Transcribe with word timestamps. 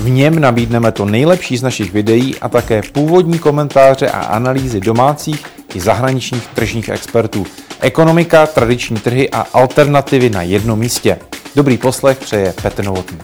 V 0.00 0.10
něm 0.10 0.38
nabídneme 0.38 0.92
to 0.92 1.04
nejlepší 1.04 1.56
z 1.56 1.62
našich 1.62 1.92
videí 1.92 2.38
a 2.38 2.48
také 2.48 2.82
původní 2.92 3.38
komentáře 3.38 4.10
a 4.10 4.20
analýzy 4.20 4.80
domácích 4.80 5.46
i 5.74 5.80
zahraničních 5.80 6.46
tržních 6.46 6.88
expertů. 6.88 7.46
Ekonomika, 7.80 8.46
tradiční 8.46 8.96
trhy 8.96 9.30
a 9.30 9.40
alternativy 9.40 10.30
na 10.30 10.42
jednom 10.42 10.78
místě. 10.78 11.18
Dobrý 11.56 11.78
poslech 11.78 12.18
přeje 12.18 12.54
Petr 12.62 12.84
Novotný. 12.84 13.18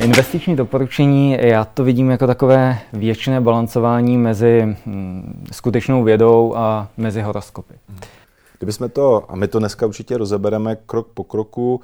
Investiční 0.00 0.56
doporučení, 0.56 1.36
já 1.40 1.64
to 1.64 1.84
vidím 1.84 2.10
jako 2.10 2.26
takové 2.26 2.78
věčné 2.92 3.40
balancování 3.40 4.18
mezi 4.18 4.76
hm, 4.86 5.46
skutečnou 5.52 6.04
vědou 6.04 6.54
a 6.56 6.88
mezi 6.96 7.22
horoskopy. 7.22 7.74
Kdybychom 8.58 8.90
to, 8.90 9.24
a 9.28 9.36
my 9.36 9.48
to 9.48 9.58
dneska 9.58 9.86
určitě 9.86 10.18
rozebereme 10.18 10.76
krok 10.86 11.06
po 11.14 11.24
kroku, 11.24 11.80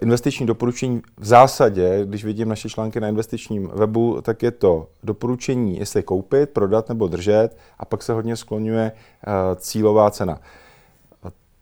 investiční 0.00 0.46
doporučení 0.46 1.02
v 1.16 1.24
zásadě, 1.24 2.00
když 2.04 2.24
vidím 2.24 2.48
naše 2.48 2.68
články 2.68 3.00
na 3.00 3.08
investičním 3.08 3.70
webu, 3.74 4.20
tak 4.22 4.42
je 4.42 4.50
to 4.50 4.86
doporučení, 5.02 5.78
jestli 5.78 6.02
koupit, 6.02 6.50
prodat 6.50 6.88
nebo 6.88 7.06
držet 7.06 7.56
a 7.78 7.84
pak 7.84 8.02
se 8.02 8.12
hodně 8.12 8.36
skloňuje 8.36 8.92
eh, 8.92 9.30
cílová 9.56 10.10
cena. 10.10 10.38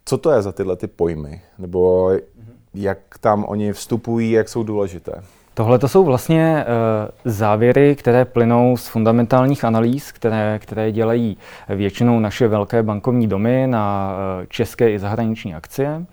Co 0.05 0.17
to 0.17 0.31
je 0.31 0.41
za 0.41 0.51
tyhle 0.51 0.75
ty 0.75 0.87
pojmy? 0.87 1.41
Nebo 1.59 2.11
jak 2.73 2.97
tam 3.19 3.45
oni 3.47 3.73
vstupují, 3.73 4.31
jak 4.31 4.49
jsou 4.49 4.63
důležité? 4.63 5.23
Tohle 5.57 5.79
to 5.79 5.87
jsou 5.87 6.03
vlastně 6.03 6.65
uh, 6.65 7.31
závěry, 7.31 7.95
které 7.95 8.25
plynou 8.25 8.77
z 8.77 8.87
fundamentálních 8.87 9.63
analýz, 9.63 10.11
které, 10.11 10.59
které 10.59 10.91
dělají 10.91 11.37
většinou 11.69 12.19
naše 12.19 12.47
velké 12.47 12.83
bankovní 12.83 13.27
domy 13.27 13.67
na 13.67 14.15
uh, 14.39 14.45
české 14.45 14.91
i 14.91 14.99
zahraniční 14.99 15.55
akcie. 15.55 16.05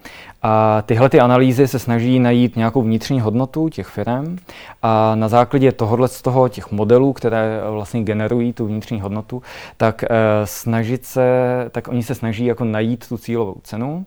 A 0.47 0.83
tyhle 0.87 1.09
ty 1.09 1.20
analýzy 1.20 1.69
se 1.69 1.78
snaží 1.78 2.19
najít 2.19 2.56
nějakou 2.56 2.83
vnitřní 2.83 3.20
hodnotu 3.20 3.69
těch 3.69 3.87
firm 3.87 4.37
a 4.83 5.14
na 5.14 5.28
základě 5.28 5.73
tohohle 5.73 6.09
z 6.09 6.23
toho 6.23 6.48
těch 6.48 6.70
modelů, 6.70 7.12
které 7.12 7.61
vlastně 7.70 8.03
generují 8.03 8.53
tu 8.53 8.67
vnitřní 8.67 9.00
hodnotu, 9.00 9.42
tak 9.77 10.03
uh, 10.11 10.17
snažit 10.45 11.05
se, 11.05 11.28
tak 11.70 11.89
oni 11.89 12.03
se 12.03 12.15
snaží 12.15 12.45
jako 12.45 12.65
najít 12.65 13.09
tu 13.09 13.19
cílovou 13.19 13.56
cenu, 13.62 13.95
uh, 13.97 14.05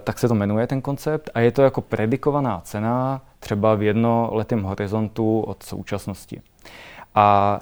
tak 0.00 0.18
se 0.18 0.28
to 0.28 0.34
jmenuje 0.34 0.66
ten 0.66 0.80
koncept 0.80 1.30
a 1.34 1.40
je 1.40 1.52
to 1.52 1.62
jako 1.62 1.80
predikovaná 1.80 2.60
cena 2.64 3.20
třeba 3.40 3.74
v 3.74 3.82
jednoletém 3.82 4.62
horizontu 4.62 5.40
od 5.40 5.62
současnosti. 5.62 6.40
A 7.14 7.60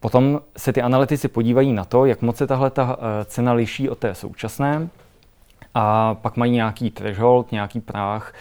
potom 0.00 0.40
se 0.56 0.72
ty 0.72 0.82
analytici 0.82 1.28
podívají 1.28 1.72
na 1.72 1.84
to, 1.84 2.06
jak 2.06 2.22
moc 2.22 2.36
se 2.36 2.46
tahle 2.46 2.70
ta 2.70 2.96
eh, 2.98 3.24
cena 3.24 3.52
liší 3.52 3.88
od 3.88 3.98
té 3.98 4.14
současné 4.14 4.88
a 5.80 6.14
pak 6.14 6.36
mají 6.36 6.52
nějaký 6.52 6.90
threshold, 6.90 7.52
nějaký 7.52 7.80
práh. 7.80 8.32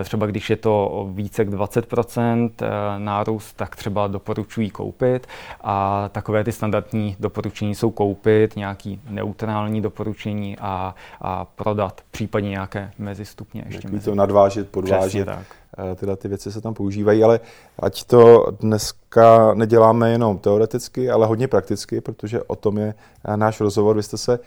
Eh, 0.00 0.04
třeba 0.04 0.26
když 0.26 0.50
je 0.50 0.56
to 0.56 1.06
více 1.10 1.42
jak 1.42 1.50
20% 1.50 2.50
eh, 2.62 2.68
nárůst, 2.98 3.56
tak 3.56 3.76
třeba 3.76 4.06
doporučují 4.06 4.70
koupit. 4.70 5.26
A 5.60 6.08
takové 6.12 6.44
ty 6.44 6.52
standardní 6.52 7.16
doporučení 7.20 7.74
jsou 7.74 7.90
koupit, 7.90 8.56
nějaký 8.56 9.00
neutrální 9.08 9.82
doporučení 9.82 10.56
a, 10.58 10.94
a 11.20 11.44
prodat, 11.44 12.00
případně 12.10 12.50
nějaké 12.50 12.90
mezistupně 12.98 13.64
ještě. 13.66 13.88
Mezi. 13.88 14.04
to 14.04 14.14
nadvážit, 14.14 14.68
podvážit. 14.68 15.24
tak. 15.24 15.46
Eh, 15.92 15.94
tyhle 15.94 16.16
ty 16.16 16.28
věci 16.28 16.52
se 16.52 16.60
tam 16.60 16.74
používají, 16.74 17.24
ale 17.24 17.40
ať 17.78 18.04
to 18.04 18.46
dneska 18.60 19.54
neděláme 19.54 20.10
jenom 20.10 20.38
teoreticky, 20.38 21.10
ale 21.10 21.26
hodně 21.26 21.48
prakticky, 21.48 22.00
protože 22.00 22.42
o 22.42 22.56
tom 22.56 22.78
je 22.78 22.94
náš 23.36 23.60
rozhovor. 23.60 23.96
Vy 23.96 24.02
jste 24.02 24.18
se 24.18 24.38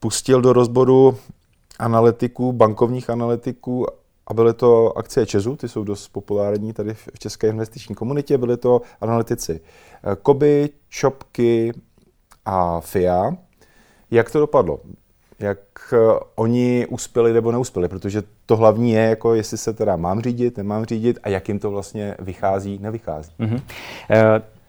pustil 0.00 0.40
do 0.40 0.52
rozboru 0.52 1.18
analytiků, 1.78 2.52
bankovních 2.52 3.10
analytiků 3.10 3.86
a 4.26 4.34
byly 4.34 4.54
to 4.54 4.98
akcie 4.98 5.26
Česu, 5.26 5.56
ty 5.56 5.68
jsou 5.68 5.84
dost 5.84 6.08
populární 6.08 6.72
tady 6.72 6.94
v 6.94 7.18
české 7.18 7.48
investiční 7.48 7.94
komunitě, 7.94 8.38
byly 8.38 8.56
to 8.56 8.80
analytici 9.00 9.60
eh, 9.60 10.16
Koby, 10.22 10.70
Čopky 10.88 11.72
a 12.44 12.80
FIA. 12.80 13.36
Jak 14.10 14.30
to 14.30 14.38
dopadlo? 14.38 14.80
Jak 15.38 15.58
eh, 15.92 15.96
oni 16.34 16.86
uspěli 16.86 17.32
nebo 17.32 17.52
neuspěli? 17.52 17.88
Protože 17.88 18.22
to 18.46 18.56
hlavní 18.56 18.92
je, 18.92 19.02
jako 19.02 19.34
jestli 19.34 19.58
se 19.58 19.72
teda 19.72 19.96
mám 19.96 20.20
řídit, 20.20 20.56
nemám 20.56 20.84
řídit 20.84 21.18
a 21.22 21.28
jak 21.28 21.48
jim 21.48 21.58
to 21.58 21.70
vlastně 21.70 22.14
vychází, 22.18 22.78
nevychází. 22.78 23.32
Mm-hmm. 23.40 23.62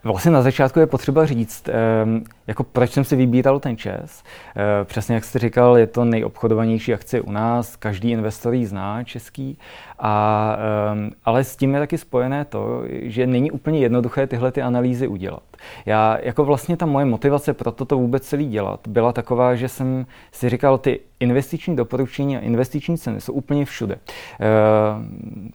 Vlastně 0.06 0.30
na 0.30 0.42
začátku 0.42 0.80
je 0.80 0.86
potřeba 0.86 1.26
říct, 1.26 1.68
ehm, 1.68 2.24
jako 2.46 2.64
proč 2.64 2.90
jsem 2.90 3.04
si 3.04 3.16
vybíral 3.16 3.60
ten 3.60 3.76
ČES. 3.76 4.22
Eh, 4.56 4.84
přesně 4.84 5.14
jak 5.14 5.24
jste 5.24 5.38
říkal, 5.38 5.78
je 5.78 5.86
to 5.86 6.04
nejobchodovanější 6.04 6.94
akcie 6.94 7.20
u 7.20 7.30
nás, 7.32 7.76
každý 7.76 8.10
investor 8.10 8.54
ji 8.54 8.66
zná, 8.66 9.04
český, 9.04 9.58
a, 9.98 10.56
ehm, 10.92 11.10
ale 11.24 11.44
s 11.44 11.56
tím 11.56 11.74
je 11.74 11.80
taky 11.80 11.98
spojené 11.98 12.44
to, 12.44 12.82
že 12.88 13.26
není 13.26 13.50
úplně 13.50 13.78
jednoduché 13.78 14.26
tyhle 14.26 14.52
ty 14.52 14.62
analýzy 14.62 15.08
udělat. 15.08 15.42
Já, 15.86 16.18
jako 16.22 16.44
vlastně 16.44 16.76
ta 16.76 16.86
moje 16.86 17.04
motivace 17.06 17.54
pro 17.54 17.72
toto 17.72 17.98
vůbec 17.98 18.22
celý 18.22 18.48
dělat 18.48 18.80
byla 18.88 19.12
taková, 19.12 19.54
že 19.54 19.68
jsem 19.68 20.06
si 20.32 20.48
říkal, 20.48 20.78
ty 20.78 21.00
investiční 21.20 21.76
doporučení 21.76 22.36
a 22.36 22.40
investiční 22.40 22.98
ceny 22.98 23.20
jsou 23.20 23.32
úplně 23.32 23.64
všude. 23.64 23.94
E, 23.94 23.98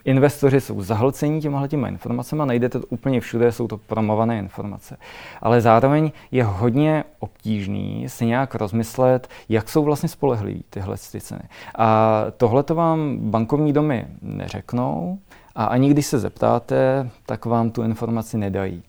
investoři 0.06 0.62
jsou 0.62 0.82
zahlcení 0.82 1.42
těma 1.42 1.68
těma 1.68 1.88
informacemi, 1.88 2.42
najdete 2.46 2.80
to 2.80 2.88
úplně 2.88 3.22
všude, 3.22 3.52
jsou 3.52 3.68
to 3.68 3.78
promované 3.78 4.40
informace. 4.40 4.98
Ale 5.42 5.62
zároveň 5.62 6.12
je 6.32 6.44
hodně 6.44 7.04
obtížný 7.20 8.06
si 8.10 8.26
nějak 8.26 8.56
rozmyslet, 8.56 9.28
jak 9.50 9.70
jsou 9.70 9.84
vlastně 9.84 10.10
spolehlivý 10.10 10.64
tyhle 10.70 10.96
ty 11.12 11.22
ceny. 11.22 11.44
A 11.78 12.26
tohle 12.38 12.64
to 12.64 12.76
vám 12.76 13.18
bankovní 13.18 13.74
domy 13.74 14.08
neřeknou 14.22 15.20
a 15.56 15.66
ani 15.66 15.90
když 15.90 16.06
se 16.06 16.20
zeptáte, 16.20 17.10
tak 17.26 17.46
vám 17.46 17.72
tu 17.72 17.84
informaci 17.84 18.38
nedají. 18.38 18.84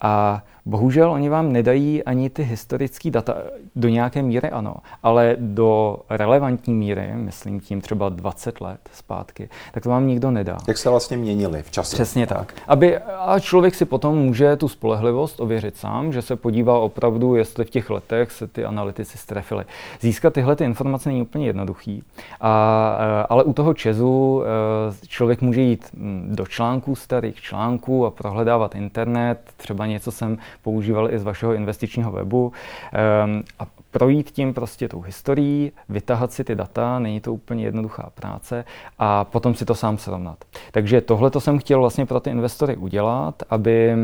A 0.00 0.42
bohužel 0.70 1.10
oni 1.10 1.28
vám 1.28 1.52
nedají 1.52 2.04
ani 2.04 2.30
ty 2.30 2.42
historické 2.42 3.10
data, 3.10 3.36
do 3.76 3.88
nějaké 3.88 4.22
míry 4.22 4.50
ano, 4.50 4.74
ale 5.02 5.36
do 5.38 5.98
relevantní 6.10 6.74
míry, 6.74 7.10
myslím 7.14 7.60
tím 7.60 7.80
třeba 7.80 8.08
20 8.08 8.60
let 8.60 8.80
zpátky, 8.92 9.48
tak 9.72 9.82
to 9.82 9.88
vám 9.88 10.06
nikdo 10.06 10.30
nedá. 10.30 10.56
Jak 10.68 10.78
se 10.78 10.90
vlastně 10.90 11.16
měnili 11.16 11.62
v 11.62 11.70
čase? 11.70 11.96
Přesně 11.96 12.26
tak. 12.26 12.54
Aby, 12.68 12.98
a 12.98 13.38
člověk 13.40 13.74
si 13.74 13.84
potom 13.84 14.18
může 14.18 14.56
tu 14.56 14.68
spolehlivost 14.68 15.40
ověřit 15.40 15.76
sám, 15.76 16.12
že 16.12 16.22
se 16.22 16.36
podívá 16.36 16.78
opravdu, 16.78 17.34
jestli 17.34 17.64
v 17.64 17.70
těch 17.70 17.90
letech 17.90 18.32
se 18.32 18.46
ty 18.46 18.64
analytici 18.64 19.18
strefili. 19.18 19.64
Získat 20.00 20.32
tyhle 20.32 20.56
ty 20.56 20.64
informace 20.64 21.08
není 21.08 21.22
úplně 21.22 21.46
jednoduchý, 21.46 22.02
a, 22.40 23.26
ale 23.28 23.44
u 23.44 23.52
toho 23.52 23.74
Česu 23.74 24.42
e, 24.42 25.06
člověk 25.06 25.42
může 25.42 25.60
jít 25.60 25.88
mm, 25.94 26.28
do 26.36 26.46
článků, 26.46 26.96
starých 26.96 27.40
článků 27.40 28.06
a 28.06 28.10
prohledávat 28.10 28.74
internet, 28.74 29.38
třeba 29.56 29.86
něco 29.86 30.10
jsem 30.10 30.38
používal 30.62 31.14
i 31.14 31.18
z 31.18 31.22
vašeho 31.22 31.54
investičního 31.54 32.12
webu 32.12 32.52
ehm, 32.92 33.42
a 33.58 33.66
projít 33.90 34.30
tím 34.30 34.54
prostě 34.54 34.88
tou 34.88 35.00
historií, 35.00 35.72
vytahat 35.88 36.32
si 36.32 36.44
ty 36.44 36.54
data, 36.54 36.98
není 36.98 37.20
to 37.20 37.34
úplně 37.34 37.64
jednoduchá 37.64 38.10
práce 38.14 38.64
a 38.98 39.24
potom 39.24 39.54
si 39.54 39.64
to 39.64 39.74
sám 39.74 39.98
srovnat. 39.98 40.38
Takže 40.70 41.00
tohle 41.00 41.30
to 41.30 41.40
jsem 41.40 41.58
chtěl 41.58 41.80
vlastně 41.80 42.06
pro 42.06 42.20
ty 42.20 42.30
investory 42.30 42.76
udělat, 42.76 43.42
aby, 43.50 43.96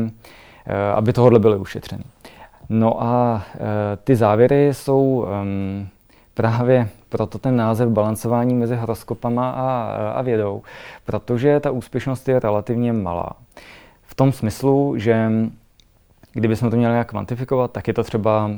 eh, 0.65 0.91
aby 0.95 1.13
tohle 1.13 1.39
byly 1.39 1.57
ušetřeny. 1.57 2.03
No 2.69 3.03
a 3.03 3.43
eh, 3.55 3.59
ty 4.03 4.15
závěry 4.15 4.73
jsou 4.73 5.27
um, 5.41 5.87
právě 6.33 6.89
proto 7.09 7.37
ten 7.37 7.55
název 7.55 7.89
balancování 7.89 8.55
mezi 8.55 8.75
horoskopama 8.75 9.49
a, 9.51 9.81
a 10.11 10.21
vědou, 10.21 10.61
protože 11.05 11.59
ta 11.59 11.71
úspěšnost 11.71 12.29
je 12.29 12.39
relativně 12.39 12.93
malá. 12.93 13.29
V 14.03 14.15
tom 14.15 14.31
smyslu, 14.31 14.97
že 14.97 15.31
Kdybychom 16.37 16.69
to 16.69 16.77
měli 16.77 16.91
nějak 16.91 17.09
kvantifikovat, 17.09 17.71
tak 17.71 17.87
je 17.87 17.93
to 17.93 18.03
třeba 18.03 18.51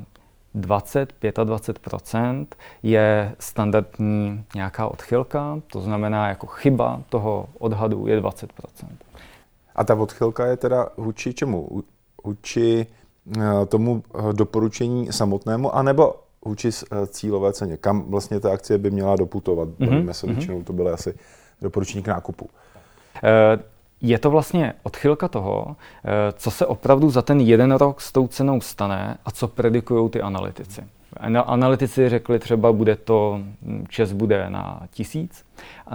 20-25 0.56 2.46
je 2.84 3.36
standardní 3.40 4.46
nějaká 4.56 4.88
odchylka, 4.88 5.62
to 5.72 5.82
znamená 5.82 6.28
jako 6.28 6.48
chyba 6.48 7.02
toho 7.10 7.48
odhadu 7.60 8.08
je 8.08 8.22
20% 8.22 8.48
A 9.76 9.84
ta 9.84 9.96
odchylka 9.96 10.46
je 10.46 10.58
teda 10.58 10.88
vůči 10.98 11.34
čemu? 11.34 11.84
Vůči 12.24 12.88
eh, 13.38 13.66
tomu 13.66 14.04
eh, 14.16 14.34
doporučení 14.34 15.12
samotnému, 15.12 15.76
anebo 15.76 16.16
vůči 16.46 16.70
eh, 16.70 17.08
cílové 17.08 17.54
ceně? 17.54 17.78
Kam 17.78 18.02
vlastně 18.02 18.40
ta 18.40 18.54
akcie 18.54 18.78
by 18.78 18.92
měla 18.92 19.16
doputovat? 19.16 19.70
Mm-hmm. 19.70 19.90
Bavíme 19.90 20.14
se 20.14 20.28
mm-hmm. 20.28 20.34
většinou, 20.36 20.64
to 20.64 20.74
byly 20.74 20.92
asi 20.92 21.14
doporučení 21.62 22.04
k 22.04 22.08
nákupu. 22.08 22.50
Je 24.02 24.20
to 24.20 24.30
vlastně 24.30 24.74
odchylka 24.84 25.28
toho, 25.28 25.76
co 26.34 26.52
se 26.52 26.66
opravdu 26.66 27.10
za 27.10 27.22
ten 27.22 27.40
jeden 27.40 27.72
rok 27.72 28.02
s 28.02 28.12
tou 28.12 28.28
cenou 28.28 28.62
stane 28.62 29.18
a 29.26 29.32
co 29.32 29.48
predikují 29.48 30.10
ty 30.10 30.22
analytici. 30.22 30.82
Analytici 31.46 32.10
řekli 32.10 32.40
třeba, 32.40 32.72
bude 32.74 32.96
to, 32.96 33.40
čes 33.90 34.12
bude 34.14 34.50
na 34.50 34.82
tisíc, 34.92 35.44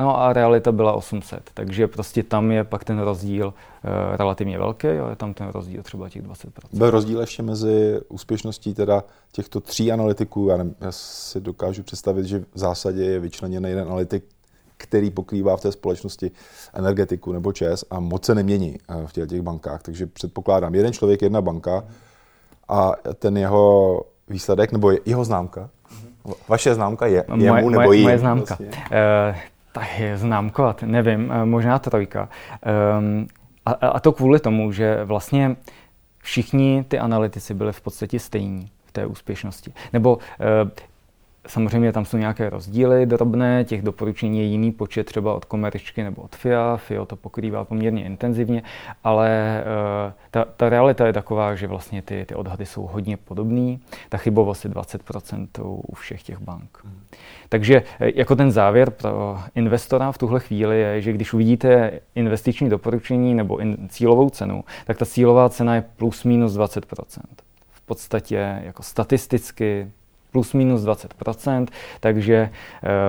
no 0.01 0.21
a 0.21 0.33
realita 0.33 0.73
byla 0.73 0.93
800, 0.93 1.51
takže 1.55 1.89
prostě 1.89 2.23
tam 2.23 2.51
je 2.51 2.65
pak 2.65 2.85
ten 2.85 2.99
rozdíl 2.99 3.47
uh, 3.47 3.91
relativně 4.17 4.59
velký, 4.59 4.89
ale 4.89 5.13
je 5.13 5.17
tam 5.17 5.35
ten 5.35 5.49
rozdíl 5.49 5.83
třeba 5.83 6.09
těch 6.09 6.23
20%. 6.23 6.49
Byl 6.73 6.91
rozdíl 6.91 7.21
ještě 7.21 7.43
mezi 7.43 8.01
úspěšností 8.09 8.75
teda 8.75 9.05
těchto 9.33 9.61
tří 9.61 9.93
analytiků, 9.93 10.49
já, 10.49 10.57
nevím, 10.57 10.75
já 10.81 10.93
si 10.93 11.41
dokážu 11.41 11.83
představit, 11.83 12.27
že 12.27 12.39
v 12.39 12.59
zásadě 12.59 13.03
je 13.03 13.21
vyčleněn 13.21 13.67
jeden 13.67 13.87
analytik, 13.87 14.25
který 14.85 15.11
pokrývá 15.11 15.57
v 15.57 15.61
té 15.61 15.73
společnosti 15.73 16.31
energetiku 16.75 17.33
nebo 17.33 17.53
ČES 17.53 17.85
a 17.91 18.01
moc 18.01 18.25
se 18.25 18.35
nemění 18.35 18.79
eh, 18.89 19.07
v 19.07 19.13
těch, 19.13 19.29
těch 19.29 19.43
bankách. 19.43 19.83
Takže 19.83 20.07
předpokládám, 20.07 20.75
jeden 20.75 20.93
člověk, 20.93 21.23
jedna 21.23 21.41
banka 21.41 21.85
a 22.69 22.93
ten 23.19 23.37
jeho 23.37 24.03
výsledek, 24.29 24.73
nebo 24.73 24.93
jeho 25.05 25.25
známka? 25.25 25.71
Vaše 26.49 26.75
známka 26.75 27.07
je 27.07 27.25
moje, 27.29 27.45
jemu 27.45 27.71
nebo 27.71 27.83
moje, 27.83 27.99
jim? 27.99 28.05
moje 28.05 28.19
známka. 28.19 28.57
Vlastně. 28.61 28.67
Uh, 28.67 29.37
tak 29.73 29.99
je 29.99 30.17
známkovat, 30.17 30.83
nevím, 30.83 31.31
uh, 31.31 31.45
možná 31.45 31.79
trojka. 31.79 32.29
Um, 32.99 33.27
a, 33.67 33.71
a 33.71 34.01
to 34.01 34.13
kvůli 34.13 34.41
tomu, 34.41 34.73
že 34.73 35.05
vlastně 35.05 35.57
všichni 36.19 36.85
ty 36.89 36.99
analytici 36.99 37.55
byli 37.55 37.73
v 37.73 37.81
podstatě 37.81 38.19
stejní 38.19 38.71
v 38.85 38.93
té 38.93 39.07
úspěšnosti. 39.07 39.73
Nebo 39.93 40.17
uh, 40.17 40.71
Samozřejmě 41.47 41.93
tam 41.93 42.05
jsou 42.05 42.17
nějaké 42.17 42.51
rozdíly 42.51 43.07
drobné, 43.07 43.65
těch 43.65 43.83
doporučení 43.83 44.39
je 44.39 44.45
jiný 44.45 44.73
počet 44.73 45.05
třeba 45.05 45.35
od 45.35 45.45
Komeričky 45.45 46.03
nebo 46.03 46.23
od 46.23 46.37
FIA, 46.37 46.77
FIO 46.77 47.07
to 47.07 47.17
pokrývá 47.17 47.65
poměrně 47.65 48.05
intenzivně, 48.05 48.63
ale 49.05 49.63
uh, 50.07 50.13
ta, 50.31 50.45
ta 50.57 50.69
realita 50.69 51.07
je 51.07 51.13
taková, 51.13 51.55
že 51.55 51.67
vlastně 51.67 52.03
ty, 52.03 52.25
ty 52.25 52.35
odhady 52.35 52.67
jsou 52.67 52.87
hodně 52.87 53.17
podobné. 53.17 53.77
Ta 54.09 54.19
chybovost 54.19 54.65
je 54.65 54.71
20% 54.71 55.47
u 55.65 55.95
všech 55.95 56.23
těch 56.23 56.39
bank. 56.39 56.79
Hmm. 56.85 57.01
Takže 57.49 57.83
eh, 58.01 58.11
jako 58.15 58.37
ten 58.37 58.51
závěr 58.51 58.91
pro 58.91 59.39
investora 59.55 60.13
v 60.13 60.19
tuhle 60.19 60.41
chvíli 60.41 60.81
je, 60.81 61.01
že 61.01 61.13
když 61.13 61.33
uvidíte 61.33 62.01
investiční 62.15 62.69
doporučení 62.69 63.35
nebo 63.35 63.57
in, 63.57 63.89
cílovou 63.89 64.31
cenu, 64.31 64.65
tak 64.87 64.99
ta 64.99 65.07
cílová 65.07 65.49
cena 65.49 65.75
je 65.75 65.85
plus 65.97 66.25
minus 66.25 66.53
20%. 66.53 66.81
V 67.71 67.81
podstatě 67.81 68.61
jako 68.65 68.83
statisticky 68.83 69.91
plus 70.35 70.53
minus 70.53 70.83
20%, 70.83 71.67
takže 72.01 72.51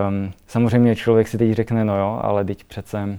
um, 0.09 0.31
samozřejmě 0.47 0.95
člověk 0.95 1.27
si 1.27 1.37
teď 1.37 1.51
řekne, 1.51 1.85
no 1.85 1.97
jo, 1.97 2.19
ale 2.23 2.45
teď 2.45 2.63
přece 2.63 3.17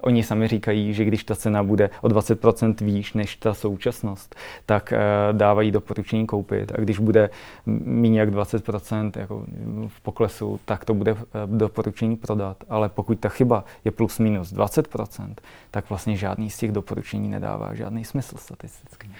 Oni 0.00 0.22
sami 0.22 0.48
říkají, 0.48 0.94
že 0.94 1.04
když 1.04 1.24
ta 1.24 1.36
cena 1.36 1.62
bude 1.62 1.90
o 2.00 2.08
20% 2.08 2.74
výš 2.84 3.12
než 3.12 3.36
ta 3.36 3.54
současnost, 3.54 4.34
tak 4.66 4.92
uh, 4.92 5.38
dávají 5.38 5.70
doporučení 5.70 6.26
koupit. 6.26 6.72
A 6.72 6.80
když 6.80 6.98
bude 6.98 7.30
méně 7.66 8.20
jak 8.20 8.30
20% 8.30 9.10
jako 9.16 9.44
v 9.88 10.00
poklesu, 10.00 10.60
tak 10.64 10.84
to 10.84 10.94
bude 10.94 11.12
uh, 11.12 11.20
doporučení 11.46 12.16
prodat. 12.16 12.56
Ale 12.68 12.88
pokud 12.88 13.20
ta 13.20 13.28
chyba 13.28 13.64
je 13.84 13.90
plus 13.90 14.18
minus 14.18 14.52
20%, 14.52 15.34
tak 15.70 15.88
vlastně 15.88 16.16
žádný 16.16 16.50
z 16.50 16.58
těch 16.58 16.72
doporučení 16.72 17.28
nedává 17.28 17.74
žádný 17.74 18.04
smysl 18.04 18.36
statisticky. 18.38 19.10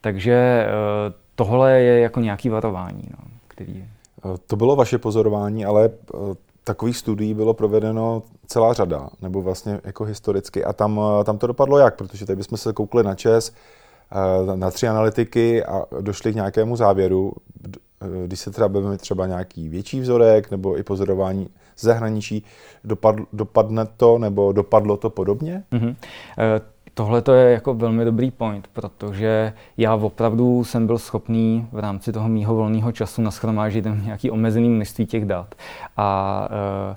Takže 0.00 0.66
uh, 1.06 1.21
tohle 1.34 1.80
je 1.80 2.00
jako 2.00 2.20
nějaký 2.20 2.48
varování, 2.48 3.02
no, 3.10 3.24
který 3.48 3.84
eh, 4.24 4.38
To 4.46 4.56
bylo 4.56 4.76
vaše 4.76 4.98
pozorování, 4.98 5.64
ale 5.64 5.90
eh, 5.90 6.16
takových 6.64 6.96
studií 6.96 7.34
bylo 7.34 7.54
provedeno 7.54 8.22
celá 8.46 8.72
řada, 8.72 9.08
nebo 9.22 9.42
vlastně 9.42 9.80
jako 9.84 10.04
historicky. 10.04 10.64
A 10.64 10.72
tam, 10.72 11.00
eh, 11.20 11.24
tam 11.24 11.38
to 11.38 11.46
dopadlo 11.46 11.78
jak? 11.78 11.96
Protože 11.96 12.26
tady 12.26 12.36
bychom 12.36 12.58
se 12.58 12.72
koukli 12.72 13.02
na 13.02 13.14
ČES, 13.14 13.52
na 14.54 14.70
tři 14.70 14.88
analytiky 14.88 15.64
a 15.64 15.84
došli 16.00 16.32
k 16.32 16.34
nějakému 16.34 16.76
závěru. 16.76 17.32
Když 18.26 18.40
se 18.40 18.50
třeba 18.50 18.68
budeme 18.68 18.98
třeba 18.98 19.26
nějaký 19.26 19.68
větší 19.68 20.00
vzorek 20.00 20.50
nebo 20.50 20.78
i 20.78 20.82
pozorování 20.82 21.48
zahraničí, 21.78 22.44
dopadl, 22.84 23.24
dopadne 23.32 23.86
to 23.96 24.18
nebo 24.18 24.52
dopadlo 24.52 24.96
to 24.96 25.10
podobně? 25.10 25.64
Mm-hmm. 25.72 25.96
Tohle 26.94 27.22
to 27.22 27.32
je 27.32 27.52
jako 27.52 27.74
velmi 27.74 28.04
dobrý 28.04 28.30
point, 28.30 28.68
protože 28.72 29.52
já 29.76 29.94
opravdu 29.94 30.64
jsem 30.64 30.86
byl 30.86 30.98
schopný 30.98 31.66
v 31.72 31.78
rámci 31.78 32.12
toho 32.12 32.28
mýho 32.28 32.54
volného 32.54 32.92
času 32.92 33.22
naschromážit 33.22 33.86
nějaký 34.04 34.30
omezený 34.30 34.68
množství 34.68 35.06
těch 35.06 35.24
dat. 35.24 35.54
A 35.96 36.48
uh, 36.90 36.96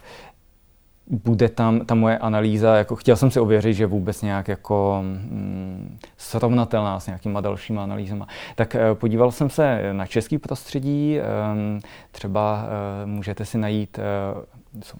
bude 1.25 1.49
tam 1.49 1.79
ta 1.79 1.95
moje 1.95 2.17
analýza, 2.17 2.75
jako 2.75 2.95
chtěl 2.95 3.15
jsem 3.15 3.31
si 3.31 3.39
ověřit, 3.39 3.73
že 3.73 3.85
vůbec 3.85 4.21
nějak 4.21 4.47
jako 4.47 4.99
mm, 5.01 5.97
srovnatelná 6.17 6.99
s 6.99 7.07
nějakýma 7.07 7.41
dalšíma 7.41 7.83
analýzama. 7.83 8.27
Tak 8.55 8.75
uh, 8.75 8.97
podíval 8.97 9.31
jsem 9.31 9.49
se 9.49 9.93
na 9.93 10.05
český 10.05 10.37
prostředí, 10.37 11.19
um, 11.53 11.79
třeba 12.11 12.63
uh, 12.63 13.09
můžete 13.09 13.45
si 13.45 13.57
najít 13.57 13.99
uh, 13.99 14.43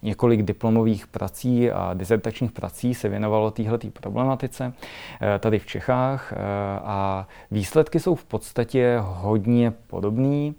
několik 0.04 0.44
diplomových 0.44 1.08
prací 1.08 1.72
a 1.72 1.94
dizertačních 1.94 2.52
prací 2.52 2.94
se 2.94 3.10
věnovalo 3.10 3.52
téhle 3.52 3.78
problematice 3.94 4.74
eh, 5.22 5.40
tady 5.40 5.60
v 5.60 5.66
Čechách 5.66 6.34
eh, 6.34 6.38
a 6.84 7.28
výsledky 7.52 8.00
jsou 8.00 8.16
v 8.16 8.26
podstatě 8.26 8.98
hodně 9.02 9.72
podobné. 9.88 10.52
Eh, 10.52 10.54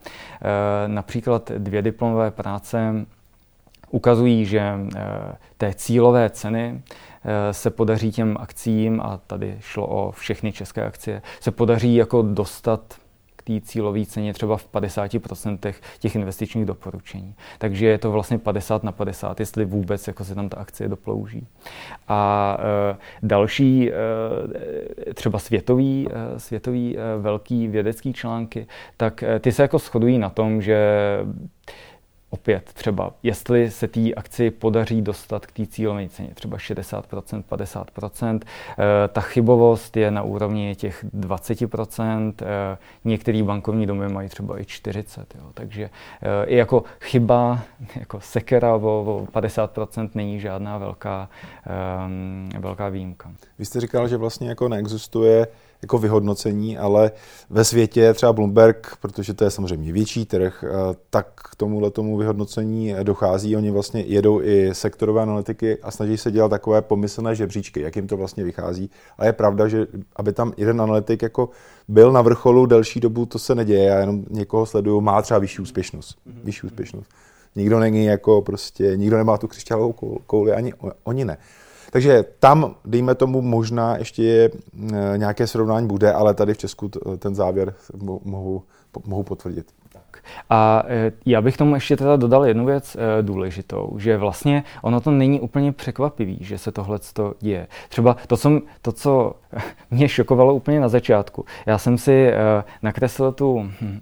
například 0.87 1.53
dvě 1.59 1.83
diplomové 1.83 2.31
práce 2.31 3.07
ukazují, 3.91 4.45
že 4.45 4.75
té 5.57 5.75
cílové 5.75 6.31
ceny 6.31 6.83
se 7.51 7.71
podaří 7.71 8.13
těm 8.13 8.37
akcím, 8.41 9.01
a 9.01 9.21
tady 9.27 9.57
šlo 9.61 9.87
o 9.87 10.13
všechny 10.13 10.53
české 10.53 10.87
akcie, 10.87 11.23
se 11.41 11.51
podaří 11.51 11.95
jako 11.95 12.23
dostat 12.23 12.95
té 13.47 13.61
cílové 13.61 14.07
ceně 14.07 14.33
třeba 14.33 14.57
v 14.57 14.69
50% 14.69 15.75
těch 15.99 16.15
investičních 16.15 16.65
doporučení. 16.65 17.35
Takže 17.59 17.87
je 17.87 17.99
to 17.99 18.11
vlastně 18.11 18.39
50 18.39 18.83
na 18.85 18.93
50, 18.93 19.41
jestli 19.41 19.65
vůbec 19.65 20.07
jako 20.07 20.25
se 20.25 20.35
tam 20.35 20.49
ta 20.49 20.57
akcie 20.57 20.89
doplouží. 20.89 21.47
A 22.09 22.57
e, 22.93 22.97
další 23.23 23.91
e, 23.91 23.95
třeba 25.15 25.39
světový, 25.39 26.09
e, 26.11 26.39
světový 26.41 26.99
e, 26.99 27.19
velký 27.19 27.69
vědecký 27.69 28.13
články, 28.13 28.67
tak 28.97 29.23
e, 29.23 29.39
ty 29.39 29.53
se 29.53 29.63
jako 29.63 29.79
shodují 29.79 30.19
na 30.19 30.31
tom, 30.31 30.63
že 30.63 30.79
opět 32.31 32.73
třeba, 32.73 33.13
jestli 33.23 33.71
se 33.71 33.89
té 33.89 34.15
akci 34.15 34.51
podaří 34.51 35.03
dostat 35.03 35.47
k 35.47 35.53
té 35.53 35.67
cílové 35.67 36.09
ceně, 36.09 36.29
třeba 36.35 36.57
60%, 36.57 37.43
50%, 37.43 38.41
eh, 38.45 39.09
ta 39.09 39.21
chybovost 39.21 39.97
je 39.97 40.11
na 40.11 40.23
úrovni 40.23 40.75
těch 40.75 41.05
20%, 41.13 42.43
eh, 42.43 42.79
některé 43.05 43.43
bankovní 43.43 43.87
domy 43.87 44.09
mají 44.09 44.29
třeba 44.29 44.61
i 44.61 44.65
40%, 44.65 45.27
jo. 45.35 45.51
takže 45.55 45.91
eh, 46.23 46.47
i 46.47 46.57
jako 46.57 46.85
chyba, 47.01 47.63
jako 47.97 48.21
sekera 48.21 48.75
o, 48.75 49.27
50% 49.33 50.11
není 50.15 50.41
žádná 50.41 50.79
velká, 50.79 51.29
velká 52.59 52.89
výjimka. 52.89 53.33
Vy 53.59 53.65
jste 53.65 53.81
říkal, 53.81 54.09
že 54.09 54.17
vlastně 54.17 54.49
jako 54.49 54.69
neexistuje 54.69 55.47
jako 55.83 55.99
vyhodnocení, 55.99 56.79
ale 56.79 57.11
ve 57.51 57.65
světě 57.65 58.15
třeba 58.15 58.33
Bloomberg, 58.33 58.97
protože 59.01 59.35
to 59.35 59.45
je 59.45 59.51
samozřejmě 59.51 59.93
větší 59.93 60.27
trh, 60.27 60.65
tak 61.11 61.27
k 61.35 61.57
tomuhle 61.57 61.91
tomu 61.91 62.17
vyhodnocení 62.17 62.95
dochází. 63.03 63.57
Oni 63.57 63.71
vlastně 63.71 64.01
jedou 64.01 64.43
i 64.43 64.71
sektorové 64.73 65.23
analytiky 65.23 65.79
a 65.83 65.91
snaží 65.91 66.17
se 66.19 66.31
dělat 66.31 66.49
takové 66.49 66.83
pomyslné 66.83 67.35
žebříčky, 67.35 67.81
jak 67.81 67.97
jim 67.97 68.07
to 68.07 68.17
vlastně 68.17 68.45
vychází. 68.45 68.91
A 69.19 69.27
je 69.27 69.33
pravda, 69.33 69.69
že 69.69 69.87
aby 70.17 70.33
tam 70.33 70.53
jeden 70.57 70.81
analytik 70.81 71.23
jako 71.23 71.49
byl 71.89 72.13
na 72.13 72.23
vrcholu 72.23 72.67
delší 72.67 73.01
dobu, 73.01 73.27
to 73.27 73.39
se 73.39 73.55
neděje. 73.55 73.85
Já 73.85 74.01
jenom 74.01 74.25
někoho 74.31 74.67
sleduju, 74.67 75.01
má 75.01 75.23
třeba 75.23 75.39
vyšší 75.39 75.63
úspěšnost. 75.63 76.19
Mhm. 76.27 76.41
Vyšší 76.45 76.67
úspěšnost. 76.67 77.11
Nikdo 77.57 77.79
není 77.79 78.05
jako 78.05 78.43
prostě, 78.43 78.97
nikdo 78.97 79.17
nemá 79.17 79.39
tu 79.39 79.49
křišťálovou 79.49 79.95
kouli, 80.27 80.53
ani 80.53 80.73
oni 81.05 81.25
ne. 81.25 81.39
Takže 81.91 82.25
tam, 82.39 82.75
dejme 82.85 83.15
tomu, 83.15 83.43
možná 83.43 83.97
ještě 83.97 84.23
je, 84.23 84.51
e, 84.93 85.19
nějaké 85.19 85.47
srovnání 85.47 85.87
bude, 85.87 86.13
ale 86.13 86.35
tady 86.35 86.55
v 86.55 86.59
Česku 86.59 86.89
ten 87.19 87.35
závěr 87.35 87.75
mohu, 88.25 88.63
mohu 89.07 89.23
potvrdit. 89.23 89.76
A 90.51 90.83
e, 90.89 91.13
já 91.27 91.41
bych 91.41 91.57
tomu 91.57 91.75
ještě 91.75 91.97
teda 91.97 92.17
dodal 92.17 92.47
jednu 92.47 92.67
věc 92.67 92.97
e, 92.97 93.23
důležitou, 93.23 93.97
že 93.99 94.17
vlastně 94.17 94.65
ono 94.83 95.01
to 95.01 95.11
není 95.11 95.41
úplně 95.41 95.73
překvapivý, 95.73 96.39
že 96.41 96.59
se 96.59 96.73
tohle 96.73 96.99
děje. 97.41 97.67
Třeba 97.89 98.17
to, 98.27 98.37
co, 98.37 98.61
to, 98.83 98.93
co 98.93 99.33
mě 99.91 100.09
šokovalo 100.09 100.55
úplně 100.55 100.81
na 100.81 100.89
začátku. 100.89 101.45
Já 101.67 101.79
jsem 101.79 101.99
si 101.99 102.33
nakreslil 102.83 103.33
tu 103.33 103.71
hm, 103.81 104.01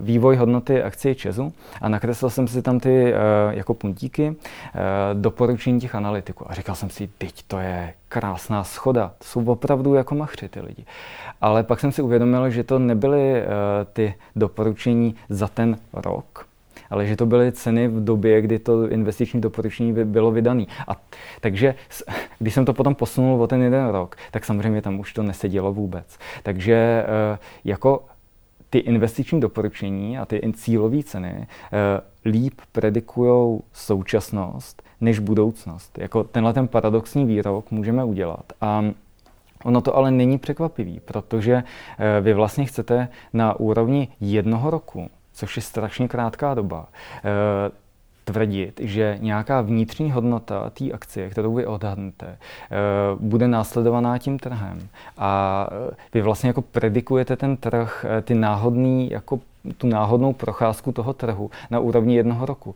vývoj 0.00 0.36
hodnoty 0.36 0.82
akcie 0.82 1.14
Česu 1.14 1.52
a 1.80 1.88
nakreslil 1.88 2.30
jsem 2.30 2.48
si 2.48 2.62
tam 2.62 2.80
ty 2.80 3.14
jako 3.50 3.74
puntíky 3.74 4.36
doporučení 5.14 5.80
těch 5.80 5.94
analytiků. 5.94 6.50
A 6.50 6.54
říkal 6.54 6.74
jsem 6.74 6.90
si, 6.90 7.08
teď 7.18 7.42
to 7.48 7.58
je 7.58 7.94
krásná 8.16 8.64
schoda. 8.64 9.12
To 9.18 9.24
jsou 9.24 9.44
opravdu 9.44 9.94
jako 9.94 10.14
machři 10.14 10.48
ty 10.48 10.60
lidi. 10.60 10.84
Ale 11.40 11.62
pak 11.62 11.80
jsem 11.80 11.92
si 11.92 12.02
uvědomil, 12.02 12.50
že 12.50 12.64
to 12.64 12.78
nebyly 12.78 13.42
uh, 13.42 13.48
ty 13.92 14.14
doporučení 14.36 15.14
za 15.28 15.48
ten 15.48 15.76
rok, 15.92 16.46
ale 16.90 17.06
že 17.06 17.16
to 17.16 17.26
byly 17.26 17.52
ceny 17.52 17.88
v 17.88 18.04
době, 18.04 18.40
kdy 18.40 18.58
to 18.58 18.88
investiční 18.88 19.40
doporučení 19.40 19.92
bylo 19.92 20.30
vydané. 20.30 20.64
A 20.88 20.96
takže 21.40 21.74
když 22.38 22.54
jsem 22.54 22.64
to 22.64 22.72
potom 22.72 22.94
posunul 22.94 23.42
o 23.42 23.46
ten 23.46 23.62
jeden 23.62 23.88
rok, 23.88 24.16
tak 24.30 24.44
samozřejmě 24.44 24.82
tam 24.82 25.00
už 25.00 25.12
to 25.12 25.22
nesedělo 25.22 25.72
vůbec. 25.72 26.18
Takže 26.42 26.74
eh, 26.74 27.38
jako 27.64 28.04
ty 28.76 28.80
investiční 28.80 29.40
doporučení 29.40 30.18
a 30.18 30.24
ty 30.24 30.52
cílové 30.54 31.02
ceny 31.02 31.46
eh, 31.46 32.28
líp 32.28 32.60
predikují 32.72 33.60
současnost 33.72 34.82
než 35.00 35.18
budoucnost. 35.18 35.98
Jako 35.98 36.24
tenhle 36.24 36.52
ten 36.52 36.68
paradoxní 36.68 37.24
výrok 37.24 37.70
můžeme 37.70 38.04
udělat. 38.04 38.52
A 38.60 38.84
Ono 39.64 39.80
to 39.80 39.96
ale 39.96 40.10
není 40.10 40.38
překvapivý, 40.38 41.00
protože 41.00 41.62
eh, 41.62 42.20
vy 42.20 42.34
vlastně 42.34 42.64
chcete 42.64 43.08
na 43.32 43.60
úrovni 43.60 44.08
jednoho 44.20 44.70
roku, 44.70 45.10
což 45.32 45.56
je 45.56 45.62
strašně 45.62 46.08
krátká 46.08 46.54
doba, 46.54 46.88
eh, 47.24 47.70
tvrdit, 48.26 48.80
že 48.82 49.18
nějaká 49.20 49.60
vnitřní 49.60 50.10
hodnota 50.10 50.70
té 50.70 50.92
akcie, 50.92 51.30
kterou 51.30 51.54
vy 51.54 51.66
odhadnete, 51.66 52.26
eh, 52.26 52.76
bude 53.20 53.48
následovaná 53.48 54.18
tím 54.18 54.38
trhem. 54.38 54.88
A 55.18 55.68
vy 56.14 56.22
vlastně 56.22 56.48
jako 56.48 56.62
predikujete 56.62 57.36
ten 57.36 57.56
trh, 57.56 58.04
ty 58.22 58.34
náhodný 58.34 59.10
jako 59.10 59.40
tu 59.78 59.86
náhodnou 59.86 60.32
procházku 60.32 60.92
toho 60.92 61.12
trhu 61.12 61.50
na 61.70 61.78
úrovni 61.78 62.16
jednoho 62.16 62.46
roku. 62.46 62.74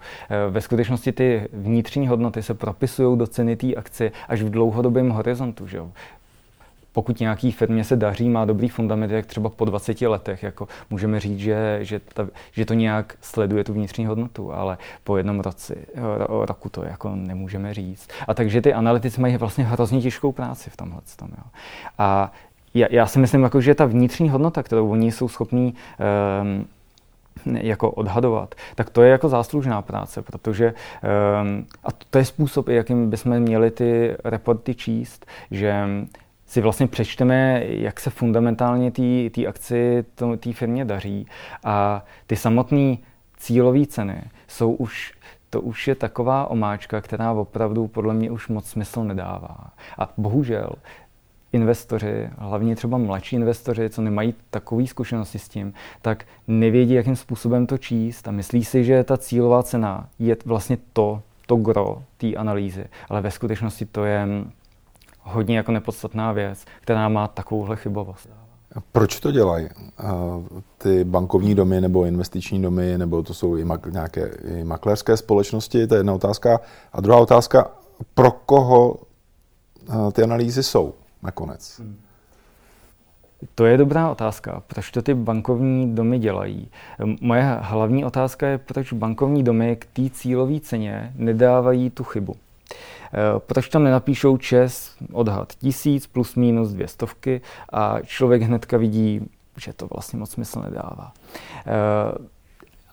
Ve 0.50 0.60
skutečnosti 0.60 1.12
ty 1.12 1.48
vnitřní 1.52 2.08
hodnoty 2.08 2.42
se 2.42 2.54
propisují 2.54 3.18
do 3.18 3.26
ceny 3.26 3.56
té 3.56 3.74
akcie 3.74 4.12
až 4.28 4.42
v 4.42 4.50
dlouhodobém 4.50 5.10
horizontu. 5.10 5.66
Že? 5.66 5.80
Pokud 7.00 7.20
nějaký 7.20 7.52
firmě 7.52 7.84
se 7.84 7.96
daří, 7.96 8.28
má 8.28 8.44
dobrý 8.44 8.68
fundament, 8.68 9.12
jak 9.12 9.26
třeba 9.26 9.48
po 9.48 9.64
20 9.64 10.00
letech, 10.00 10.42
jako 10.42 10.68
můžeme 10.90 11.20
říct, 11.20 11.38
že, 11.38 11.78
že, 11.82 12.00
ta, 12.00 12.28
že 12.52 12.64
to 12.64 12.74
nějak 12.74 13.14
sleduje 13.20 13.64
tu 13.64 13.72
vnitřní 13.72 14.06
hodnotu, 14.06 14.52
ale 14.52 14.78
po 15.04 15.16
jednom 15.16 15.40
roce, 15.40 15.74
roku 16.28 16.68
to 16.68 16.84
jako 16.84 17.14
nemůžeme 17.14 17.74
říct. 17.74 18.08
A 18.28 18.34
takže 18.34 18.62
ty 18.62 18.74
analytici 18.74 19.20
mají 19.20 19.36
vlastně 19.36 19.64
hrozně 19.64 20.00
těžkou 20.00 20.32
práci 20.32 20.70
v 20.70 20.76
tomhle. 20.76 21.00
Tom, 21.16 21.28
jo. 21.28 21.44
A 21.98 22.32
já, 22.74 22.86
já 22.90 23.06
si 23.06 23.18
myslím, 23.18 23.42
jako, 23.42 23.60
že 23.60 23.74
ta 23.74 23.84
vnitřní 23.84 24.30
hodnota, 24.30 24.62
kterou 24.62 24.90
oni 24.90 25.12
jsou 25.12 25.28
schopní 25.28 25.74
um, 26.42 26.66
jako 27.46 27.90
odhadovat, 27.90 28.54
tak 28.74 28.90
to 28.90 29.02
je 29.02 29.10
jako 29.10 29.28
záslužná 29.28 29.82
práce, 29.82 30.22
protože 30.22 30.74
um, 31.42 31.66
a 31.84 31.88
to 32.10 32.18
je 32.18 32.24
způsob, 32.24 32.68
jakým 32.68 33.10
bychom 33.10 33.40
měli 33.40 33.70
ty 33.70 34.16
reporty 34.24 34.74
číst, 34.74 35.26
že 35.50 35.86
si 36.50 36.60
vlastně 36.60 36.86
přečteme, 36.86 37.62
jak 37.66 38.00
se 38.00 38.10
fundamentálně 38.10 38.92
té 39.30 39.46
akci 39.46 40.04
té 40.38 40.52
firmě 40.52 40.84
daří 40.84 41.26
a 41.64 42.04
ty 42.26 42.36
samotné 42.36 42.96
cílové 43.36 43.86
ceny 43.86 44.22
jsou 44.48 44.72
už 44.72 45.12
to 45.50 45.60
už 45.60 45.88
je 45.88 45.94
taková 45.94 46.50
omáčka, 46.50 47.00
která 47.00 47.32
opravdu 47.32 47.88
podle 47.88 48.14
mě 48.14 48.30
už 48.30 48.48
moc 48.48 48.66
smysl 48.66 49.04
nedává. 49.04 49.58
A 49.98 50.12
bohužel 50.16 50.70
investoři, 51.52 52.30
hlavně 52.38 52.76
třeba 52.76 52.98
mladší 52.98 53.36
investoři, 53.36 53.90
co 53.90 54.02
nemají 54.02 54.34
takové 54.50 54.86
zkušenosti 54.86 55.38
s 55.38 55.48
tím, 55.48 55.72
tak 56.02 56.24
nevědí, 56.48 56.94
jakým 56.94 57.16
způsobem 57.16 57.66
to 57.66 57.78
číst 57.78 58.28
a 58.28 58.30
myslí 58.30 58.64
si, 58.64 58.84
že 58.84 59.04
ta 59.04 59.16
cílová 59.16 59.62
cena 59.62 60.08
je 60.18 60.36
vlastně 60.44 60.78
to, 60.92 61.22
to 61.46 61.56
gro 61.56 62.02
té 62.16 62.34
analýzy, 62.34 62.84
ale 63.08 63.20
ve 63.20 63.30
skutečnosti 63.30 63.86
to 63.86 64.04
je 64.04 64.26
hodně 65.32 65.56
jako 65.56 65.72
nepodstatná 65.72 66.32
věc, 66.32 66.64
která 66.80 67.08
má 67.08 67.28
takovouhle 67.28 67.76
chybovost. 67.76 68.28
Proč 68.92 69.20
to 69.20 69.32
dělají 69.32 69.68
ty 70.78 71.04
bankovní 71.04 71.54
domy 71.54 71.80
nebo 71.80 72.04
investiční 72.04 72.62
domy, 72.62 72.98
nebo 72.98 73.22
to 73.22 73.34
jsou 73.34 73.56
i 73.56 73.66
nějaké 73.90 74.26
i 74.26 74.64
makléřské 74.64 75.16
společnosti? 75.16 75.86
To 75.86 75.94
je 75.94 75.98
jedna 75.98 76.12
otázka. 76.12 76.60
A 76.92 77.00
druhá 77.00 77.18
otázka, 77.18 77.70
pro 78.14 78.30
koho 78.30 78.96
ty 80.12 80.22
analýzy 80.22 80.62
jsou 80.62 80.94
nakonec? 81.22 81.78
Hmm. 81.78 81.96
To 83.54 83.66
je 83.66 83.76
dobrá 83.76 84.10
otázka. 84.10 84.62
Proč 84.66 84.90
to 84.90 85.02
ty 85.02 85.14
bankovní 85.14 85.94
domy 85.94 86.18
dělají? 86.18 86.68
Moje 87.20 87.58
hlavní 87.60 88.04
otázka 88.04 88.46
je, 88.46 88.58
proč 88.58 88.92
bankovní 88.92 89.42
domy 89.42 89.76
k 89.76 89.86
té 89.86 90.10
cílové 90.10 90.60
ceně 90.60 91.12
nedávají 91.14 91.90
tu 91.90 92.04
chybu. 92.04 92.36
Eh, 92.70 93.40
proč 93.46 93.68
tam 93.68 93.84
nenapíšou 93.84 94.36
čes, 94.36 94.96
odhad 95.12 95.54
tisíc 95.54 96.06
plus 96.06 96.34
minus 96.34 96.70
dvě 96.70 96.88
stovky 96.88 97.40
a 97.72 98.00
člověk 98.00 98.42
hnedka 98.42 98.76
vidí, 98.76 99.20
že 99.56 99.72
to 99.72 99.86
vlastně 99.86 100.18
moc 100.18 100.30
smysl 100.30 100.60
nedává. 100.60 101.12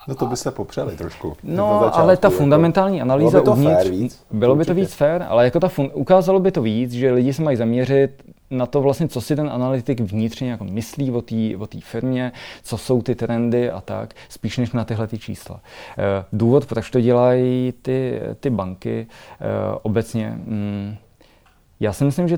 No 0.08 0.16
to 0.16 0.26
by 0.26 0.38
se 0.38 0.52
popřeli 0.52 0.96
trošku. 0.96 1.38
No, 1.44 1.80
začátku, 1.80 2.00
ale 2.00 2.18
ta 2.18 2.28
jako, 2.28 2.38
fundamentální 2.38 3.02
analýza 3.02 3.30
bylo 3.30 3.42
by 3.42 3.46
to 3.46 3.52
uvnitř, 3.52 3.90
víc, 3.90 4.26
bylo 4.32 4.56
by 4.56 4.66
to 4.66 4.74
víc 4.74 4.94
fair, 4.94 5.24
ale 5.28 5.46
jako 5.46 5.60
ta 5.60 5.68
fun, 5.68 5.90
ukázalo 5.94 6.40
by 6.40 6.52
to 6.52 6.62
víc, 6.62 6.92
že 6.92 7.12
lidi 7.12 7.34
se 7.34 7.44
mají 7.44 7.58
zaměřit 7.58 8.24
na 8.50 8.66
to 8.66 8.82
vlastně, 8.82 9.08
co 9.08 9.22
si 9.22 9.36
ten 9.36 9.50
analytik 9.50 10.00
vnitřně 10.00 10.52
jako 10.52 10.64
myslí 10.64 11.12
o 11.12 11.22
té 11.22 11.56
o 11.58 11.68
firmě, 11.82 12.32
co 12.64 12.78
jsou 12.78 13.02
ty 13.02 13.16
trendy 13.16 13.72
a 13.72 13.82
tak, 13.82 14.14
spíš 14.30 14.58
než 14.58 14.72
na 14.72 14.86
tyhle 14.86 15.08
ty 15.08 15.18
čísla. 15.18 15.62
Eh, 15.98 16.26
důvod, 16.34 16.66
proč 16.66 16.90
to 16.90 17.02
dělají 17.02 17.74
ty, 17.82 18.22
ty 18.40 18.50
banky 18.50 19.08
eh, 19.10 19.46
obecně, 19.82 20.30
mm, 20.30 20.96
já 21.80 21.94
si 21.94 22.06
myslím, 22.06 22.28
že 22.28 22.38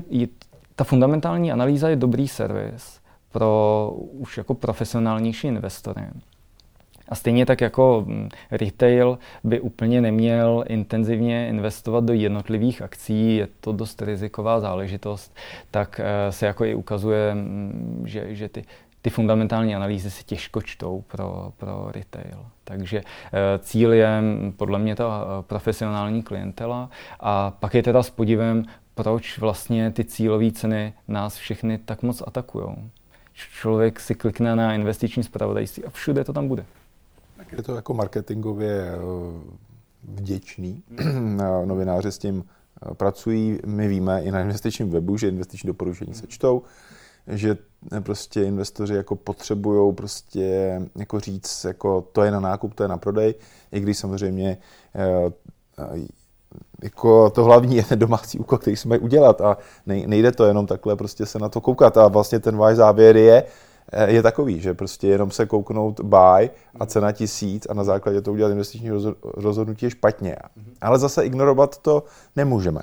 ta 0.76 0.84
fundamentální 0.84 1.52
analýza 1.52 1.88
je 1.88 1.96
dobrý 1.96 2.28
servis 2.28 3.00
pro 3.32 3.92
už 4.12 4.36
jako 4.38 4.54
profesionálnější 4.54 5.46
investory. 5.46 6.02
A 7.10 7.14
stejně 7.14 7.46
tak 7.46 7.60
jako 7.60 8.04
mm, 8.06 8.28
retail 8.50 9.18
by 9.44 9.60
úplně 9.60 10.00
neměl 10.00 10.64
intenzivně 10.68 11.48
investovat 11.48 12.04
do 12.04 12.12
jednotlivých 12.12 12.82
akcí, 12.82 13.36
je 13.36 13.48
to 13.60 13.72
dost 13.72 14.02
riziková 14.02 14.60
záležitost, 14.60 15.36
tak 15.70 16.00
eh, 16.00 16.32
se 16.32 16.46
jako 16.46 16.64
i 16.64 16.74
ukazuje, 16.74 17.34
mm, 17.34 18.02
že, 18.06 18.34
že 18.34 18.48
ty, 18.48 18.64
ty 19.02 19.10
fundamentální 19.10 19.74
analýzy 19.74 20.10
se 20.10 20.22
těžko 20.22 20.62
čtou 20.62 21.04
pro, 21.08 21.52
pro 21.56 21.90
retail. 21.94 22.46
Takže 22.64 22.98
eh, 22.98 23.58
cíl 23.58 23.92
je 23.92 24.20
mm, 24.20 24.52
podle 24.56 24.78
mě 24.78 24.96
ta 24.96 25.24
eh, 25.24 25.42
profesionální 25.42 26.22
klientela 26.22 26.90
a 27.20 27.50
pak 27.50 27.74
je 27.74 27.82
teda 27.82 28.02
s 28.02 28.10
podívem, 28.10 28.64
proč 28.94 29.38
vlastně 29.38 29.90
ty 29.90 30.04
cílové 30.04 30.50
ceny 30.50 30.92
nás 31.08 31.36
všechny 31.36 31.78
tak 31.78 32.02
moc 32.02 32.22
atakují. 32.26 32.90
Člověk 33.32 34.00
si 34.00 34.14
klikne 34.14 34.56
na 34.56 34.74
investiční 34.74 35.22
zpravodajství 35.22 35.84
a 35.84 35.90
všude 35.90 36.24
to 36.24 36.32
tam 36.32 36.48
bude. 36.48 36.64
Je 37.56 37.62
to 37.62 37.74
jako 37.74 37.94
marketingově 37.94 38.92
eh, 38.92 38.98
vděčný. 40.04 40.82
Novináři 41.64 42.12
s 42.12 42.18
tím 42.18 42.44
eh, 42.90 42.94
pracují. 42.94 43.58
My 43.66 43.88
víme 43.88 44.22
i 44.22 44.30
na 44.30 44.40
investičním 44.40 44.90
webu, 44.90 45.16
že 45.16 45.28
investiční 45.28 45.66
doporučení 45.66 46.14
se 46.14 46.26
čtou, 46.26 46.62
že 47.26 47.56
prostě 48.00 48.42
investoři 48.42 48.94
jako 48.94 49.16
potřebují 49.16 49.94
prostě 49.94 50.80
jako 50.96 51.20
říct, 51.20 51.64
jako 51.64 52.00
to 52.12 52.22
je 52.22 52.30
na 52.30 52.40
nákup, 52.40 52.74
to 52.74 52.82
je 52.82 52.88
na 52.88 52.96
prodej, 52.96 53.34
i 53.72 53.80
když 53.80 53.98
samozřejmě 53.98 54.58
eh, 54.94 55.32
jako 56.82 57.30
to 57.30 57.44
hlavní 57.44 57.76
je 57.76 57.84
ten 57.84 57.98
domácí 57.98 58.38
úkol, 58.38 58.58
který 58.58 58.76
si 58.76 58.88
mají 58.88 59.00
udělat 59.00 59.40
a 59.40 59.58
nejde 59.86 60.32
to 60.32 60.44
jenom 60.44 60.66
takhle 60.66 60.96
prostě 60.96 61.26
se 61.26 61.38
na 61.38 61.48
to 61.48 61.60
koukat 61.60 61.96
a 61.96 62.08
vlastně 62.08 62.40
ten 62.40 62.56
váš 62.56 62.76
závěr 62.76 63.16
je, 63.16 63.44
Eh, 63.44 63.46
je 64.06 64.22
takový, 64.22 64.60
že 64.60 64.74
prostě 64.74 65.08
jenom 65.08 65.30
se 65.30 65.46
kouknout 65.46 66.00
buy 66.00 66.50
a 66.80 66.86
cena 66.86 67.12
tisíc 67.12 67.66
a 67.70 67.74
na 67.74 67.84
základě 67.84 68.20
toho 68.20 68.32
udělat 68.32 68.50
investiční 68.50 68.90
rozhodnutí 69.22 69.86
je 69.86 69.90
špatně. 69.90 70.36
Ale 70.80 70.98
zase 70.98 71.24
ignorovat 71.24 71.78
to 71.78 72.04
nemůžeme. 72.36 72.82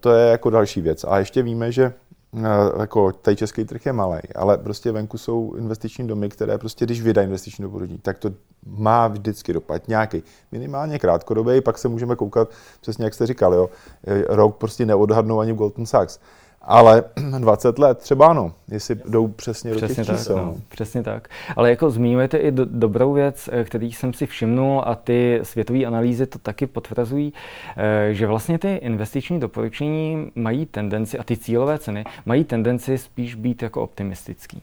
To 0.00 0.12
je 0.12 0.30
jako 0.30 0.50
další 0.50 0.80
věc. 0.80 1.04
A 1.04 1.18
ještě 1.18 1.42
víme, 1.42 1.72
že 1.72 1.92
eh, 2.36 2.40
jako 2.80 3.12
tady 3.12 3.36
český 3.36 3.64
trh 3.64 3.86
je 3.86 3.92
malý, 3.92 4.20
ale 4.34 4.58
prostě 4.58 4.92
venku 4.92 5.18
jsou 5.18 5.54
investiční 5.58 6.08
domy, 6.08 6.28
které 6.28 6.58
prostě, 6.58 6.84
když 6.84 7.02
vydají 7.02 7.26
investiční 7.26 7.62
doporučení, 7.62 7.98
tak 7.98 8.18
to 8.18 8.30
má 8.66 9.08
vždycky 9.08 9.52
dopad 9.52 9.88
nějaký. 9.88 10.22
Minimálně 10.52 10.98
krátkodobý, 10.98 11.60
pak 11.60 11.78
se 11.78 11.88
můžeme 11.88 12.16
koukat, 12.16 12.48
přesně 12.80 13.04
jak 13.04 13.14
jste 13.14 13.26
říkal, 13.26 13.54
jo, 13.54 13.70
eh, 14.06 14.24
rok 14.28 14.56
prostě 14.56 14.86
neodhadnou 14.86 15.40
ani 15.40 15.52
v 15.52 15.56
Goldman 15.56 15.86
Sachs. 15.86 16.18
Ale 16.66 17.04
20 17.38 17.78
let 17.78 17.98
třeba 17.98 18.26
ano, 18.26 18.52
jestli 18.68 18.96
jdou 19.08 19.28
přesně, 19.28 19.70
přesně 19.70 19.88
do 19.88 19.94
těch 19.94 20.06
tak, 20.06 20.16
čísel. 20.16 20.36
No, 20.36 20.56
přesně 20.68 21.02
tak. 21.02 21.28
Ale 21.56 21.70
jako 21.70 21.90
zmiňujete 21.90 22.38
i 22.38 22.50
do, 22.50 22.64
dobrou 22.64 23.12
věc, 23.12 23.48
eh, 23.52 23.64
který 23.64 23.92
jsem 23.92 24.12
si 24.12 24.26
všimnul 24.26 24.82
a 24.86 24.94
ty 24.94 25.40
světové 25.42 25.84
analýzy 25.84 26.26
to 26.26 26.38
taky 26.38 26.66
potvrzují, 26.66 27.32
eh, 27.76 28.14
že 28.14 28.26
vlastně 28.26 28.58
ty 28.58 28.74
investiční 28.74 29.40
doporučení 29.40 30.30
mají 30.34 30.66
tendenci, 30.66 31.18
a 31.18 31.24
ty 31.24 31.36
cílové 31.36 31.78
ceny 31.78 32.04
mají 32.26 32.44
tendenci 32.44 32.98
spíš 32.98 33.34
být 33.34 33.62
jako 33.62 33.82
optimistický. 33.82 34.62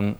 Um, 0.00 0.14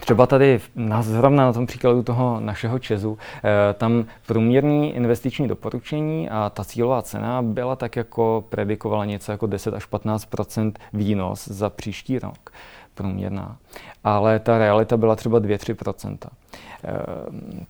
Třeba 0.00 0.26
tady 0.26 0.60
na, 0.74 1.02
zrovna 1.02 1.44
na 1.44 1.52
tom 1.52 1.66
příkladu 1.66 2.02
toho 2.02 2.40
našeho 2.40 2.78
Česu, 2.78 3.18
eh, 3.44 3.74
tam 3.74 4.04
průměrný 4.26 4.94
investiční 4.94 5.48
doporučení 5.48 6.30
a 6.30 6.50
ta 6.54 6.64
cílová 6.64 7.02
cena 7.02 7.42
byla 7.42 7.76
tak 7.76 7.96
jako 7.96 8.44
predikovala 8.48 9.04
něco 9.04 9.32
jako 9.32 9.46
10 9.46 9.74
až 9.74 9.86
15% 9.86 10.78
výnos 10.92 11.48
za 11.48 11.70
příští 11.70 12.18
rok. 12.18 12.50
průměrná. 12.94 13.56
Ale 14.04 14.38
ta 14.38 14.58
realita 14.58 14.96
byla 14.96 15.16
třeba 15.16 15.40
2-3%. 15.40 16.28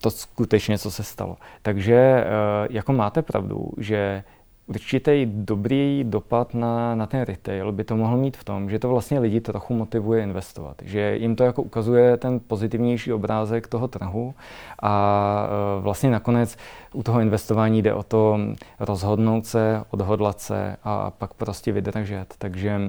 To 0.01 0.11
skutečně, 0.11 0.79
co 0.79 0.91
se 0.91 1.03
stalo. 1.03 1.37
Takže 1.63 2.25
jako 2.71 2.93
máte 2.93 3.23
pravdu, 3.23 3.71
že 3.79 4.25
určitý 4.67 5.27
dobrý 5.27 6.05
dopad 6.05 6.55
na, 6.55 6.95
na 6.95 7.07
ten 7.07 7.21
retail 7.21 7.73
by 7.73 7.85
to 7.85 7.97
mohlo 7.97 8.17
mít 8.17 8.37
v 8.37 8.45
tom, 8.45 8.71
že 8.71 8.79
to 8.79 8.89
vlastně 8.89 9.19
lidi 9.19 9.41
trochu 9.41 9.75
motivuje 9.75 10.23
investovat. 10.23 10.77
Že 10.85 11.17
jim 11.17 11.37
to 11.37 11.45
jako 11.45 11.63
ukazuje 11.63 12.17
ten 12.17 12.41
pozitivnější 12.47 13.13
obrázek 13.13 13.67
toho 13.67 13.89
trhu 13.89 14.35
a 14.83 15.47
e, 15.79 15.81
vlastně 15.81 16.11
nakonec 16.11 16.57
u 16.93 17.03
toho 17.03 17.21
investování 17.21 17.83
jde 17.83 17.95
o 17.95 18.03
to 18.03 18.39
rozhodnout 18.81 19.47
se, 19.47 19.83
odhodlat 19.91 20.41
se 20.41 20.77
a 20.85 21.11
pak 21.11 21.35
prostě 21.35 21.73
vydržet. 21.73 22.27
Takže 22.39 22.81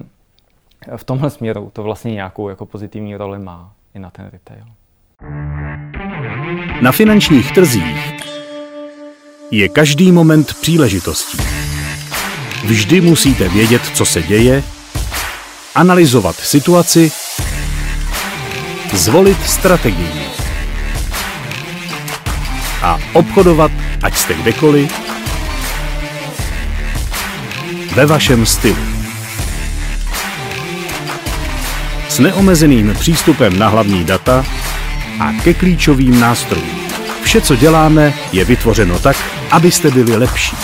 v 0.96 1.04
tomhle 1.04 1.30
směru 1.30 1.70
to 1.74 1.84
vlastně 1.84 2.14
nějakou 2.14 2.50
jako 2.50 2.66
pozitivní 2.66 3.16
roli 3.16 3.40
má 3.40 3.74
i 3.96 4.00
na 4.00 4.10
ten 4.10 4.30
retail. 4.32 4.66
Na 6.82 6.92
finančních 6.92 7.52
trzích 7.52 8.14
je 9.52 9.70
každý 9.70 10.12
moment 10.12 10.54
příležitostí. 10.62 11.63
Vždy 12.64 13.02
musíte 13.02 13.50
vědět, 13.50 13.82
co 13.94 14.06
se 14.06 14.22
děje, 14.24 14.64
analyzovat 15.76 16.36
situaci, 16.36 17.12
zvolit 18.94 19.50
strategii 19.50 20.22
a 22.82 23.00
obchodovat, 23.14 23.72
ať 24.04 24.18
jste 24.18 24.34
kdekoliv, 24.34 24.92
ve 27.96 28.06
vašem 28.06 28.46
stylu. 28.46 28.78
S 32.10 32.20
neomezeným 32.20 32.96
přístupem 33.00 33.60
na 33.60 33.68
hlavní 33.68 34.04
data 34.04 34.46
a 35.20 35.34
ke 35.44 35.54
klíčovým 35.54 36.20
nástrojům. 36.20 36.80
Vše, 37.24 37.42
co 37.42 37.56
děláme, 37.56 38.14
je 38.32 38.46
vytvořeno 38.46 39.00
tak, 39.00 39.18
abyste 39.52 39.92
byli 39.92 40.16
lepší. 40.16 40.56